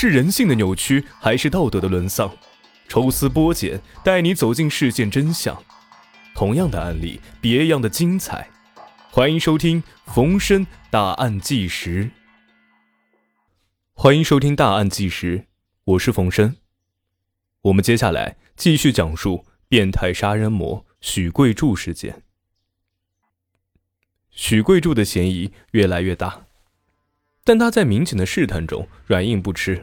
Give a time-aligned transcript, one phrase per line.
[0.00, 2.32] 是人性的扭曲，还是道德的沦丧？
[2.86, 5.60] 抽丝剥茧，带你走进事件真相。
[6.36, 8.48] 同样的案例，别样的精彩。
[9.10, 9.82] 欢迎收听
[10.14, 12.04] 《逢申大案纪实》。
[13.92, 15.38] 欢迎收听《大案纪实》，
[15.82, 16.58] 我是冯申。
[17.62, 22.22] 我们接下来继续讲述变态杀人魔许贵柱事件。
[24.30, 26.44] 许贵柱的嫌疑越来越大。
[27.48, 29.82] 但他在民警的试探中软硬不吃，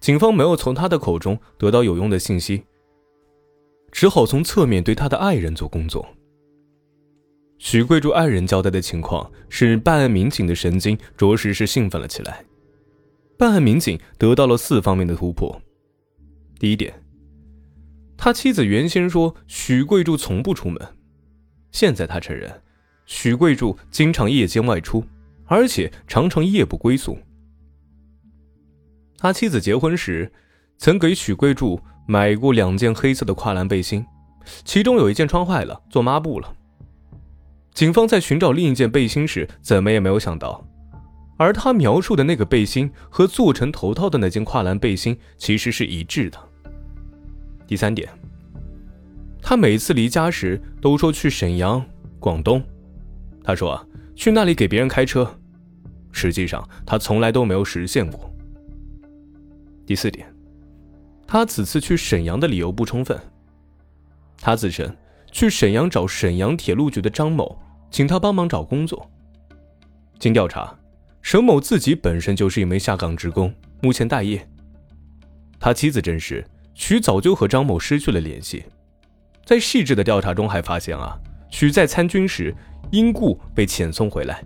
[0.00, 2.62] 警方没有从他的口中得到有用的信息，
[3.90, 6.06] 只好从侧面对他的爱人做工作。
[7.56, 12.44] 许贵柱爱人交代的情况使办案民警的神经着实是兴奋了起来。
[13.38, 15.58] 办案民警得到了四方面的突破。
[16.60, 17.02] 第一点，
[18.14, 20.78] 他妻子原先说许贵柱从不出门，
[21.72, 22.60] 现在他承认，
[23.06, 25.02] 许贵柱经常夜间外出。
[25.48, 27.18] 而且常常夜不归宿。
[29.16, 30.30] 他妻子结婚时，
[30.76, 34.04] 曾给许贵柱买过两件黑色的跨栏背心，
[34.64, 36.54] 其中有一件穿坏了，做抹布了。
[37.72, 40.64] 警方在寻找另一件背心时，怎么也没有想到，
[41.36, 46.38] 而他描述的那个背心和做成头套的那件跨栏背心其实是一致的。
[47.66, 48.08] 第三点，
[49.40, 51.84] 他每次离家时都说去沈阳、
[52.20, 52.62] 广东，
[53.42, 53.84] 他说啊。
[54.18, 55.32] 去那里给别人开车，
[56.10, 58.28] 实际上他从来都没有实现过。
[59.86, 60.26] 第四点，
[61.24, 63.16] 他此次去沈阳的理由不充分。
[64.40, 64.92] 他自称
[65.30, 67.56] 去沈阳找沈阳铁路局的张某，
[67.92, 69.08] 请他帮忙找工作。
[70.18, 70.76] 经调查，
[71.22, 74.44] 沈某自己本身就是一名下岗职工，目前待业。
[75.60, 76.44] 他妻子证实，
[76.74, 78.64] 许早就和张某失去了联系。
[79.46, 81.16] 在细致的调查中，还发现啊，
[81.50, 82.52] 许在参军时。
[82.90, 84.42] 因故被遣送回来。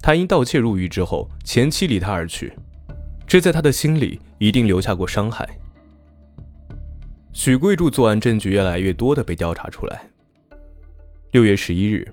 [0.00, 2.52] 他因盗窃入狱之后，前妻离他而去，
[3.26, 5.48] 这在他的心里一定留下过伤害。
[7.32, 10.02] 许贵柱作案证据越来越多的被调查出来。
[11.30, 12.12] 六月十一日，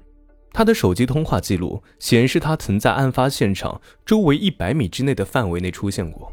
[0.54, 6.32] 他的手机通话记录显示，他曾在案发现场周围一百米之内的范围内出现过。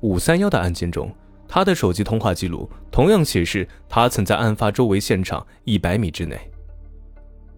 [0.00, 1.14] 五三幺的案件中，
[1.46, 6.38] 他的手机通话记录同样显示，他曾在案发周围现场一百米之内。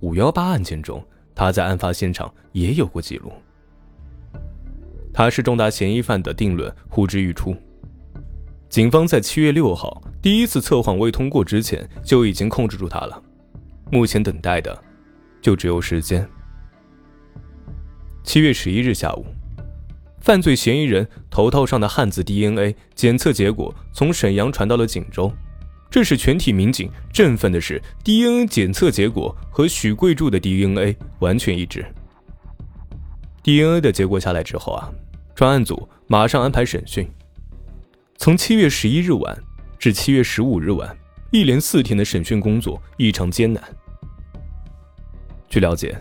[0.00, 3.32] 五幺八案件中，他在案发现场也有过记录。
[5.12, 7.54] 他是重大嫌疑犯的定论呼之欲出。
[8.68, 13.22] 警方在七月六号第一次测谎未通过之前就已经控制住他了，
[13.90, 14.80] 目前等待的
[15.42, 16.26] 就只有时间。
[18.22, 19.26] 七月十一日下午，
[20.20, 25.32] 犯罪嫌疑人头套上的汉字 DNA 检测结果从沈阳传到了锦州。
[25.90, 31.84] 这使全体民警振奋的是，DNA 检测结果和许贵柱的 DNA 完全一致。
[33.42, 34.88] DNA 的结果下来之后啊，
[35.34, 37.08] 专案组马上安排审讯。
[38.16, 39.36] 从七月十一日晚
[39.78, 40.96] 至七月十五日晚，
[41.32, 43.60] 一连四天的审讯工作异常艰难。
[45.48, 46.00] 据了解，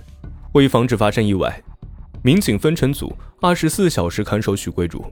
[0.54, 1.60] 为防止发生意外，
[2.22, 3.12] 民警分成组，
[3.42, 5.04] 二十四小时看守许贵柱，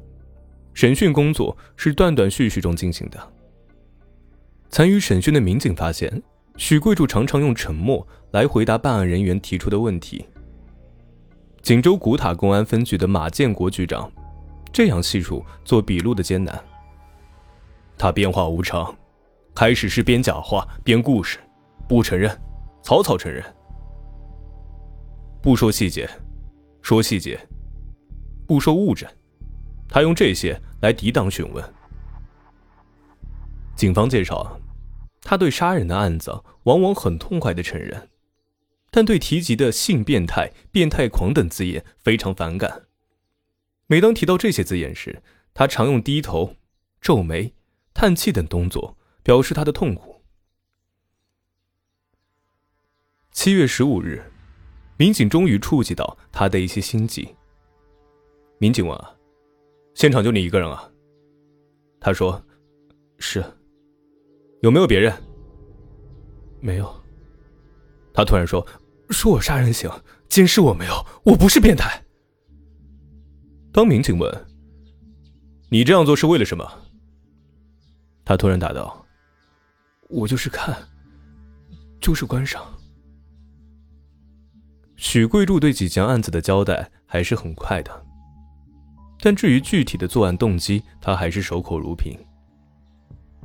[0.76, 3.34] 审讯工作是断断续续中进行的。
[4.70, 6.22] 参与审讯的民警发现，
[6.58, 10.26] 许贵柱常常用沉默来回答办案人员提出的问题。
[11.62, 14.10] 锦州古塔公安分局的马建国局长
[14.72, 16.58] 这样细数做笔录的艰难：
[17.98, 18.96] 他变化无常，
[19.56, 21.40] 开始是编假话、编故事，
[21.88, 22.30] 不承认，
[22.82, 23.44] 草草承认，
[25.42, 26.10] 不说细节，
[26.82, 27.40] 说细节，
[28.46, 29.10] 不说物证，
[29.90, 31.64] 他用这些来抵挡询问。
[33.78, 34.60] 警方介绍，
[35.22, 38.10] 他对杀人的案子往往很痛快的承认，
[38.90, 42.88] 但对提及的性变态、变态狂等字眼非常反感。
[43.86, 45.22] 每当提到这些字眼时，
[45.54, 46.56] 他常用低头、
[47.00, 47.54] 皱眉、
[47.94, 50.24] 叹气等动作表示他的痛苦。
[53.32, 54.24] 七月十五日，
[54.98, 57.36] 民警终于触及到他的一些心迹。
[58.58, 59.14] 民警问：“啊
[59.94, 60.92] 现场就你一个人啊？”
[62.02, 62.44] 他说
[63.20, 63.46] ：“是。”
[64.62, 65.14] 有没有别人？
[66.60, 66.92] 没有。
[68.14, 68.66] 他突然说
[69.12, 69.90] ：“说我杀人行，
[70.28, 71.06] 监视我没有？
[71.24, 72.04] 我不是变态。”
[73.72, 74.46] 当民警问
[75.70, 76.68] ：“你这样做是为了什么？”
[78.26, 79.06] 他突然答道
[80.10, 80.76] ：“我就是看，
[82.02, 82.66] 就是观赏。”
[84.98, 88.06] 许贵柱对几件案子的交代还是很快的，
[89.20, 92.18] 但至于具体的作案动机，他还是守口如瓶。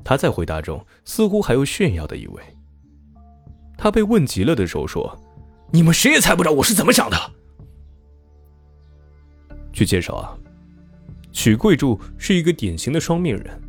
[0.04, 2.42] 他在回答中似乎还有炫耀的意味。
[3.76, 5.18] 他被问急了的时候说
[5.72, 7.16] ：“你们谁也猜不着我是怎么想的。”
[9.72, 10.36] 据介绍啊，
[11.32, 13.62] 许贵柱是一个典型的双面人。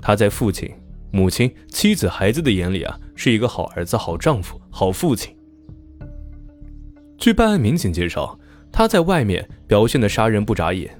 [0.00, 0.70] 他在父亲、
[1.12, 5.36] 母亲、妻子、孩子的眼里啊，是一个好儿子、好丈夫、好父亲。
[7.18, 8.38] 据办案民警介绍，
[8.72, 10.90] 他在外面表现的杀人不眨眼，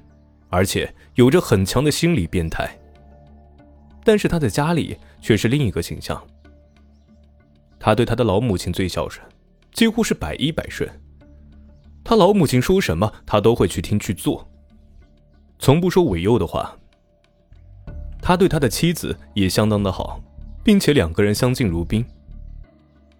[0.49, 2.77] 而且有着很强的心理变态。
[4.03, 6.21] 但是他在家里却是另一个形象。
[7.79, 9.25] 他对他的老母亲最孝顺，
[9.73, 10.89] 几乎是百依百顺。
[12.03, 14.47] 他老母亲说什么，他都会去听去做，
[15.59, 16.75] 从不说违诱的话。
[18.21, 20.19] 他对他的妻子也相当的好，
[20.63, 22.05] 并且两个人相敬如宾。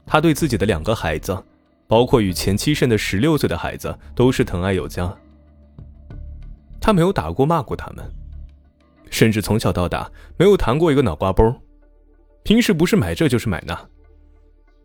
[0.06, 1.44] 他对自己的两个孩子，
[1.88, 5.12] 包括与前妻生的十六岁的孩子，都是疼爱有加。
[6.80, 8.06] 他没有打过骂过他们，
[9.12, 11.56] 甚至从小到大没有谈过一个脑瓜包。
[12.42, 13.90] 平时不是买这就是买那。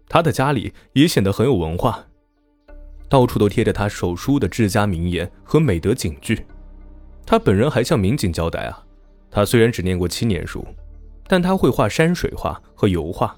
[0.09, 2.07] 他的家里也显得很有文化，
[3.09, 6.45] 到处都贴着他手书的治家名言和美德警句。
[7.25, 8.85] 他本人还向民警交代啊。
[9.31, 10.67] 他虽然只念过七年书，
[11.27, 13.37] 但他会画山水画和油画。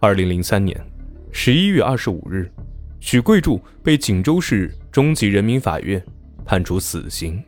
[0.00, 0.80] 二零零三年
[1.32, 2.50] 十一月二十五日，
[2.98, 6.02] 许贵柱被锦州市中级人民法院
[6.44, 7.42] 判处死刑。